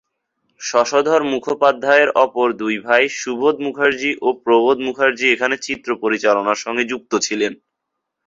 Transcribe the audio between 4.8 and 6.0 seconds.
মুখার্জী এখানে চিত্র